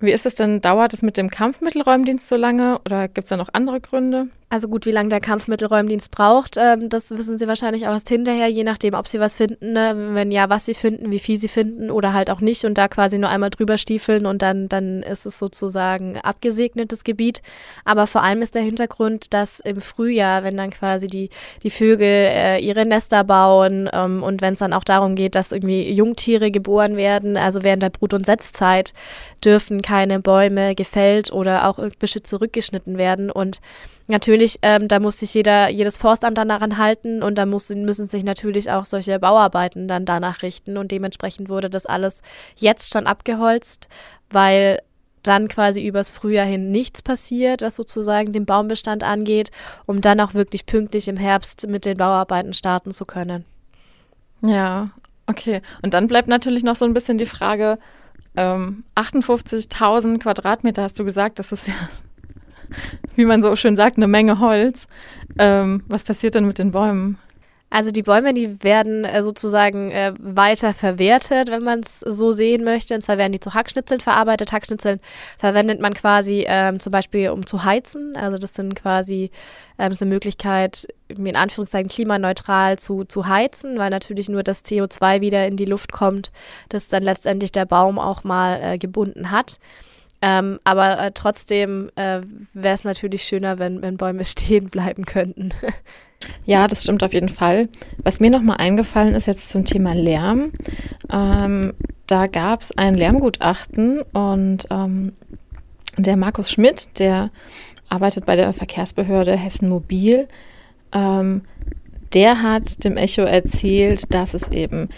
Wie 0.00 0.12
ist 0.12 0.26
es 0.26 0.34
denn? 0.34 0.60
Dauert 0.60 0.92
es 0.92 1.02
mit 1.02 1.16
dem 1.16 1.30
Kampfmittelräumdienst 1.30 2.28
so 2.28 2.36
lange 2.36 2.80
oder 2.84 3.08
gibt 3.08 3.24
es 3.24 3.28
da 3.30 3.36
noch 3.36 3.48
andere 3.52 3.80
Gründe? 3.80 4.28
Also 4.54 4.68
gut, 4.68 4.86
wie 4.86 4.92
lange 4.92 5.08
der 5.08 5.18
Kampfmittelräumdienst 5.18 6.12
braucht, 6.12 6.58
ähm, 6.58 6.88
das 6.88 7.10
wissen 7.10 7.40
Sie 7.40 7.48
wahrscheinlich 7.48 7.88
auch 7.88 7.92
erst 7.92 8.08
hinterher, 8.08 8.46
je 8.46 8.62
nachdem, 8.62 8.94
ob 8.94 9.08
Sie 9.08 9.18
was 9.18 9.34
finden, 9.34 9.72
ne? 9.72 10.10
wenn 10.12 10.30
ja, 10.30 10.48
was 10.48 10.64
Sie 10.64 10.74
finden, 10.74 11.10
wie 11.10 11.18
viel 11.18 11.38
Sie 11.38 11.48
finden 11.48 11.90
oder 11.90 12.12
halt 12.12 12.30
auch 12.30 12.40
nicht 12.40 12.64
und 12.64 12.78
da 12.78 12.86
quasi 12.86 13.18
nur 13.18 13.30
einmal 13.30 13.50
drüber 13.50 13.78
stiefeln 13.78 14.26
und 14.26 14.42
dann, 14.42 14.68
dann 14.68 15.02
ist 15.02 15.26
es 15.26 15.40
sozusagen 15.40 16.18
abgesegnetes 16.18 17.02
Gebiet. 17.02 17.42
Aber 17.84 18.06
vor 18.06 18.22
allem 18.22 18.42
ist 18.42 18.54
der 18.54 18.62
Hintergrund, 18.62 19.34
dass 19.34 19.58
im 19.58 19.80
Frühjahr, 19.80 20.44
wenn 20.44 20.56
dann 20.56 20.70
quasi 20.70 21.08
die, 21.08 21.30
die 21.64 21.70
Vögel 21.70 22.06
äh, 22.06 22.60
ihre 22.60 22.86
Nester 22.86 23.24
bauen 23.24 23.90
ähm, 23.92 24.22
und 24.22 24.40
wenn 24.40 24.52
es 24.52 24.60
dann 24.60 24.72
auch 24.72 24.84
darum 24.84 25.16
geht, 25.16 25.34
dass 25.34 25.50
irgendwie 25.50 25.90
Jungtiere 25.90 26.52
geboren 26.52 26.96
werden, 26.96 27.36
also 27.36 27.64
während 27.64 27.82
der 27.82 27.90
Brut- 27.90 28.14
und 28.14 28.24
Setzzeit, 28.24 28.92
dürfen 29.44 29.82
keine 29.82 30.20
Bäume 30.20 30.76
gefällt 30.76 31.32
oder 31.32 31.68
auch 31.68 31.80
Büsche 31.98 32.22
zurückgeschnitten 32.22 32.98
werden 32.98 33.32
und 33.32 33.60
Natürlich, 34.06 34.58
ähm, 34.60 34.86
da 34.86 35.00
muss 35.00 35.20
sich 35.20 35.32
jeder, 35.32 35.70
jedes 35.70 35.96
Forstamt 35.96 36.36
dann 36.36 36.48
daran 36.48 36.76
halten 36.76 37.22
und 37.22 37.36
da 37.36 37.46
muss, 37.46 37.70
müssen 37.70 38.06
sich 38.08 38.22
natürlich 38.22 38.70
auch 38.70 38.84
solche 38.84 39.18
Bauarbeiten 39.18 39.88
dann 39.88 40.04
danach 40.04 40.42
richten 40.42 40.76
und 40.76 40.92
dementsprechend 40.92 41.48
wurde 41.48 41.70
das 41.70 41.86
alles 41.86 42.20
jetzt 42.56 42.92
schon 42.92 43.06
abgeholzt, 43.06 43.88
weil 44.30 44.80
dann 45.22 45.48
quasi 45.48 45.86
übers 45.86 46.10
Frühjahr 46.10 46.44
hin 46.44 46.70
nichts 46.70 47.00
passiert, 47.00 47.62
was 47.62 47.76
sozusagen 47.76 48.34
den 48.34 48.44
Baumbestand 48.44 49.02
angeht, 49.02 49.50
um 49.86 50.02
dann 50.02 50.20
auch 50.20 50.34
wirklich 50.34 50.66
pünktlich 50.66 51.08
im 51.08 51.16
Herbst 51.16 51.66
mit 51.66 51.86
den 51.86 51.96
Bauarbeiten 51.96 52.52
starten 52.52 52.92
zu 52.92 53.06
können. 53.06 53.46
Ja, 54.42 54.90
okay. 55.26 55.62
Und 55.80 55.94
dann 55.94 56.08
bleibt 56.08 56.28
natürlich 56.28 56.62
noch 56.62 56.76
so 56.76 56.84
ein 56.84 56.92
bisschen 56.92 57.16
die 57.16 57.24
Frage, 57.24 57.78
ähm, 58.36 58.84
58.000 58.96 60.18
Quadratmeter 60.18 60.82
hast 60.82 60.98
du 60.98 61.06
gesagt, 61.06 61.38
das 61.38 61.52
ist 61.52 61.68
ja 61.68 61.74
wie 63.16 63.24
man 63.24 63.42
so 63.42 63.56
schön 63.56 63.76
sagt, 63.76 63.96
eine 63.96 64.08
Menge 64.08 64.38
Holz. 64.40 64.86
Ähm, 65.38 65.82
was 65.88 66.04
passiert 66.04 66.34
denn 66.34 66.46
mit 66.46 66.58
den 66.58 66.72
Bäumen? 66.72 67.18
Also 67.74 67.90
die 67.90 68.04
Bäume, 68.04 68.34
die 68.34 68.62
werden 68.62 69.04
äh, 69.04 69.24
sozusagen 69.24 69.90
äh, 69.90 70.12
weiter 70.18 70.74
verwertet, 70.74 71.50
wenn 71.50 71.64
man 71.64 71.80
es 71.80 71.98
so 71.98 72.30
sehen 72.30 72.62
möchte. 72.62 72.94
Und 72.94 73.00
zwar 73.00 73.18
werden 73.18 73.32
die 73.32 73.40
zu 73.40 73.52
Hackschnitzeln 73.52 74.00
verarbeitet. 74.00 74.52
Hackschnitzeln 74.52 75.00
verwendet 75.38 75.80
man 75.80 75.92
quasi 75.92 76.44
ähm, 76.46 76.78
zum 76.78 76.92
Beispiel, 76.92 77.30
um 77.30 77.46
zu 77.46 77.64
heizen. 77.64 78.16
Also 78.16 78.38
das 78.38 78.54
sind 78.54 78.76
quasi 78.76 79.32
ähm, 79.76 79.92
so 79.92 80.04
eine 80.04 80.14
Möglichkeit, 80.14 80.86
in 81.08 81.34
Anführungszeichen 81.34 81.88
klimaneutral 81.88 82.78
zu, 82.78 83.02
zu 83.06 83.26
heizen, 83.26 83.76
weil 83.76 83.90
natürlich 83.90 84.28
nur 84.28 84.44
das 84.44 84.64
CO2 84.64 85.20
wieder 85.20 85.44
in 85.48 85.56
die 85.56 85.64
Luft 85.64 85.90
kommt, 85.90 86.30
das 86.68 86.86
dann 86.86 87.02
letztendlich 87.02 87.50
der 87.50 87.64
Baum 87.64 87.98
auch 87.98 88.22
mal 88.22 88.60
äh, 88.62 88.78
gebunden 88.78 89.32
hat. 89.32 89.58
Ähm, 90.26 90.58
aber 90.64 90.98
äh, 90.98 91.10
trotzdem 91.12 91.90
äh, 91.96 92.22
wäre 92.54 92.74
es 92.74 92.84
natürlich 92.84 93.24
schöner, 93.24 93.58
wenn, 93.58 93.82
wenn 93.82 93.98
Bäume 93.98 94.24
stehen 94.24 94.70
bleiben 94.70 95.04
könnten. 95.04 95.50
Ja, 96.46 96.68
das 96.68 96.82
stimmt 96.82 97.02
auf 97.02 97.12
jeden 97.12 97.28
Fall. 97.28 97.68
Was 98.02 98.18
mir 98.18 98.30
nochmal 98.30 98.56
eingefallen 98.56 99.14
ist 99.14 99.26
jetzt 99.26 99.50
zum 99.50 99.66
Thema 99.66 99.94
Lärm. 99.94 100.52
Ähm, 101.12 101.74
da 102.06 102.28
gab 102.28 102.62
es 102.62 102.72
ein 102.72 102.94
Lärmgutachten 102.94 104.00
und 104.00 104.66
ähm, 104.70 105.12
der 105.98 106.16
Markus 106.16 106.50
Schmidt, 106.50 106.88
der 106.98 107.30
arbeitet 107.90 108.24
bei 108.24 108.36
der 108.36 108.54
Verkehrsbehörde 108.54 109.36
Hessen 109.36 109.68
Mobil, 109.68 110.26
ähm, 110.94 111.42
der 112.14 112.40
hat 112.40 112.84
dem 112.84 112.96
Echo 112.96 113.22
erzählt, 113.22 114.14
dass 114.14 114.32
es 114.32 114.48
eben 114.48 114.88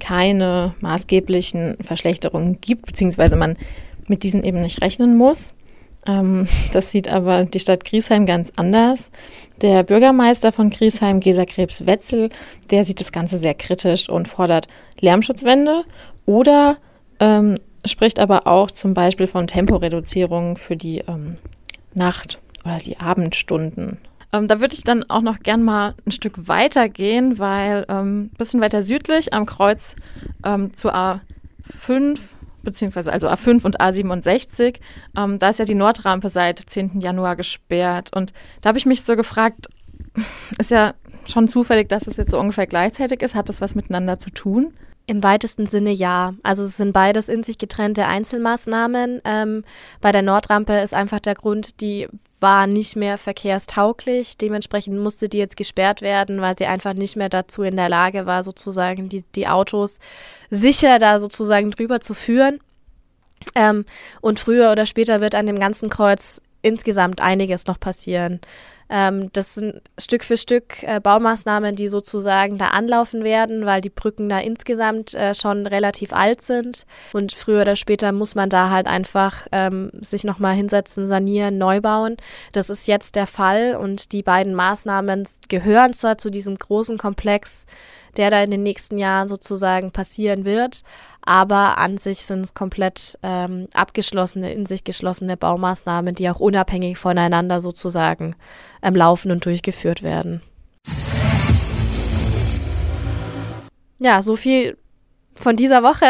keine 0.00 0.74
maßgeblichen 0.80 1.76
Verschlechterungen 1.80 2.60
gibt, 2.60 2.86
beziehungsweise 2.86 3.36
man 3.36 3.56
mit 4.06 4.22
diesen 4.22 4.44
eben 4.44 4.62
nicht 4.62 4.82
rechnen 4.82 5.16
muss. 5.16 5.54
Ähm, 6.06 6.48
das 6.72 6.90
sieht 6.90 7.08
aber 7.08 7.44
die 7.44 7.60
Stadt 7.60 7.84
Griesheim 7.84 8.26
ganz 8.26 8.52
anders. 8.56 9.10
Der 9.60 9.82
Bürgermeister 9.82 10.52
von 10.52 10.70
Griesheim, 10.70 11.20
Gesa 11.20 11.44
Krebs-Wetzel, 11.44 12.30
der 12.70 12.84
sieht 12.84 13.00
das 13.00 13.12
Ganze 13.12 13.36
sehr 13.36 13.54
kritisch 13.54 14.08
und 14.08 14.28
fordert 14.28 14.68
Lärmschutzwände 15.00 15.84
oder 16.26 16.78
ähm, 17.20 17.58
spricht 17.84 18.18
aber 18.18 18.46
auch 18.46 18.70
zum 18.70 18.94
Beispiel 18.94 19.26
von 19.26 19.46
Temporeduzierung 19.46 20.56
für 20.56 20.76
die 20.76 20.98
ähm, 20.98 21.36
Nacht- 21.94 22.38
oder 22.64 22.78
die 22.78 22.98
Abendstunden. 22.98 23.98
Ähm, 24.32 24.48
da 24.48 24.60
würde 24.60 24.74
ich 24.74 24.82
dann 24.82 25.08
auch 25.10 25.22
noch 25.22 25.40
gern 25.40 25.62
mal 25.62 25.94
ein 26.06 26.12
Stück 26.12 26.48
weiter 26.48 26.88
gehen, 26.88 27.38
weil 27.38 27.84
ein 27.86 28.06
ähm, 28.06 28.30
bisschen 28.38 28.60
weiter 28.60 28.82
südlich 28.82 29.32
am 29.32 29.46
Kreuz 29.46 29.94
ähm, 30.44 30.74
zur 30.74 30.94
A5 30.94 32.18
beziehungsweise 32.62 33.12
also 33.12 33.28
A5 33.28 33.64
und 33.64 33.80
A67, 33.80 34.80
ähm, 35.16 35.38
da 35.38 35.48
ist 35.48 35.58
ja 35.58 35.64
die 35.64 35.74
Nordrampe 35.74 36.28
seit 36.30 36.58
10. 36.58 37.00
Januar 37.00 37.36
gesperrt. 37.36 38.10
Und 38.14 38.32
da 38.60 38.68
habe 38.68 38.78
ich 38.78 38.86
mich 38.86 39.02
so 39.02 39.16
gefragt, 39.16 39.68
ist 40.58 40.70
ja 40.70 40.94
schon 41.26 41.48
zufällig, 41.48 41.88
dass 41.88 42.06
es 42.06 42.16
jetzt 42.16 42.30
so 42.30 42.38
ungefähr 42.38 42.66
gleichzeitig 42.66 43.22
ist. 43.22 43.34
Hat 43.34 43.48
das 43.48 43.60
was 43.60 43.74
miteinander 43.74 44.18
zu 44.18 44.30
tun? 44.30 44.72
Im 45.06 45.22
weitesten 45.22 45.66
Sinne 45.66 45.90
ja. 45.90 46.34
Also 46.42 46.64
es 46.64 46.76
sind 46.76 46.92
beides 46.92 47.28
in 47.28 47.42
sich 47.42 47.58
getrennte 47.58 48.06
Einzelmaßnahmen. 48.06 49.20
Ähm, 49.24 49.64
bei 50.00 50.12
der 50.12 50.22
Nordrampe 50.22 50.74
ist 50.78 50.94
einfach 50.94 51.20
der 51.20 51.34
Grund, 51.34 51.80
die 51.80 52.08
war 52.42 52.66
nicht 52.66 52.96
mehr 52.96 53.16
verkehrstauglich. 53.16 54.36
Dementsprechend 54.36 54.98
musste 54.98 55.28
die 55.28 55.38
jetzt 55.38 55.56
gesperrt 55.56 56.02
werden, 56.02 56.40
weil 56.40 56.58
sie 56.58 56.66
einfach 56.66 56.92
nicht 56.92 57.16
mehr 57.16 57.28
dazu 57.28 57.62
in 57.62 57.76
der 57.76 57.88
Lage 57.88 58.26
war, 58.26 58.42
sozusagen 58.42 59.08
die, 59.08 59.22
die 59.34 59.48
Autos 59.48 59.98
sicher 60.50 60.98
da 60.98 61.20
sozusagen 61.20 61.70
drüber 61.70 62.00
zu 62.00 62.14
führen. 62.14 62.60
Ähm, 63.54 63.84
und 64.20 64.40
früher 64.40 64.72
oder 64.72 64.86
später 64.86 65.20
wird 65.20 65.34
an 65.34 65.46
dem 65.46 65.58
ganzen 65.58 65.88
Kreuz 65.88 66.42
insgesamt 66.62 67.20
einiges 67.20 67.66
noch 67.66 67.78
passieren. 67.80 68.40
Ähm, 68.94 69.30
das 69.32 69.54
sind 69.54 69.80
Stück 69.98 70.22
für 70.22 70.36
Stück 70.36 70.82
äh, 70.82 71.00
Baumaßnahmen, 71.00 71.74
die 71.76 71.88
sozusagen 71.88 72.58
da 72.58 72.68
anlaufen 72.68 73.24
werden, 73.24 73.64
weil 73.64 73.80
die 73.80 73.88
Brücken 73.88 74.28
da 74.28 74.38
insgesamt 74.38 75.14
äh, 75.14 75.34
schon 75.34 75.66
relativ 75.66 76.12
alt 76.12 76.42
sind. 76.42 76.84
Und 77.14 77.32
früher 77.32 77.62
oder 77.62 77.74
später 77.74 78.12
muss 78.12 78.34
man 78.34 78.50
da 78.50 78.68
halt 78.68 78.86
einfach 78.86 79.46
ähm, 79.50 79.90
sich 80.02 80.24
nochmal 80.24 80.54
hinsetzen, 80.54 81.06
sanieren, 81.06 81.56
neu 81.56 81.80
bauen. 81.80 82.18
Das 82.52 82.68
ist 82.68 82.86
jetzt 82.86 83.16
der 83.16 83.26
Fall 83.26 83.76
und 83.76 84.12
die 84.12 84.22
beiden 84.22 84.54
Maßnahmen 84.54 85.26
gehören 85.48 85.94
zwar 85.94 86.18
zu 86.18 86.28
diesem 86.28 86.58
großen 86.58 86.98
Komplex, 86.98 87.64
der 88.18 88.30
da 88.30 88.42
in 88.42 88.50
den 88.50 88.62
nächsten 88.62 88.98
Jahren 88.98 89.28
sozusagen 89.28 89.90
passieren 89.90 90.44
wird. 90.44 90.82
Aber 91.24 91.78
an 91.78 91.98
sich 91.98 92.24
sind 92.24 92.44
es 92.44 92.52
komplett 92.54 93.16
ähm, 93.22 93.68
abgeschlossene, 93.74 94.52
in 94.52 94.66
sich 94.66 94.82
geschlossene 94.82 95.36
Baumaßnahmen, 95.36 96.16
die 96.16 96.28
auch 96.28 96.40
unabhängig 96.40 96.98
voneinander 96.98 97.60
sozusagen 97.60 98.34
ähm, 98.82 98.94
laufen 98.94 99.30
und 99.30 99.44
durchgeführt 99.44 100.02
werden. 100.02 100.42
Ja, 103.98 104.22
so 104.22 104.36
viel 104.36 104.76
von 105.34 105.56
dieser 105.56 105.82
Woche. 105.82 106.06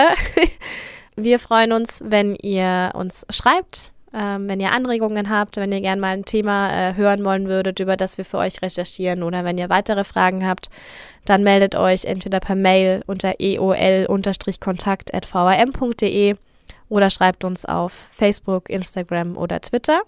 Wir 1.16 1.38
freuen 1.38 1.72
uns, 1.72 2.02
wenn 2.06 2.34
ihr 2.36 2.92
uns 2.94 3.26
schreibt, 3.28 3.92
ähm, 4.14 4.48
wenn 4.48 4.60
ihr 4.60 4.72
Anregungen 4.72 5.28
habt, 5.28 5.58
wenn 5.58 5.72
ihr 5.72 5.82
gerne 5.82 6.00
mal 6.00 6.14
ein 6.14 6.24
Thema 6.24 6.70
äh, 6.70 6.94
hören 6.94 7.22
wollen 7.24 7.48
würdet, 7.48 7.80
über 7.80 7.98
das 7.98 8.16
wir 8.18 8.24
für 8.24 8.38
euch 8.38 8.62
recherchieren 8.62 9.22
oder 9.22 9.44
wenn 9.44 9.58
ihr 9.58 9.68
weitere 9.68 10.04
Fragen 10.04 10.46
habt, 10.46 10.70
dann 11.26 11.42
meldet 11.42 11.74
euch 11.74 12.06
entweder 12.06 12.40
per 12.40 12.56
Mail 12.56 13.02
unter 13.06 13.34
eol-kontakt.vrm.de 13.38 16.36
oder 16.88 17.10
schreibt 17.10 17.44
uns 17.44 17.64
auf 17.64 17.92
Facebook, 17.92 18.68
Instagram 18.70 19.36
oder 19.36 19.60
Twitter. 19.60 20.02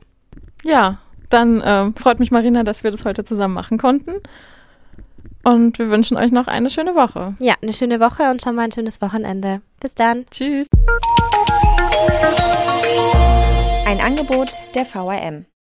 Ja, 0.65 0.99
dann 1.35 1.61
äh, 1.61 1.93
freut 2.01 2.21
mich 2.21 2.31
Marina, 2.31 2.63
dass 2.63 2.85
wir 2.85 2.91
das 2.91 3.05
heute 3.05 3.25
zusammen 3.25 3.55
machen 3.55 3.77
konnten. 3.77 4.13
Und 5.43 5.79
wir 5.79 5.91
wünschen 5.91 6.17
euch 6.17 6.33
noch 6.33 6.47
eine 6.47 6.71
schöne 6.71 6.95
Woche. 6.95 7.35
Ja, 7.39 7.55
eine 7.61 7.73
schöne 7.73 8.01
Woche 8.01 8.31
und 8.31 8.43
schon 8.43 8.55
mal 8.55 8.63
ein 8.63 8.73
schönes 8.73 9.03
Wochenende. 9.03 9.61
Bis 9.79 9.95
dann. 9.95 10.25
Tschüss. 10.31 10.69
Ein 13.87 14.01
Angebot 14.01 14.51
der 14.75 14.87
VRM. 14.87 15.45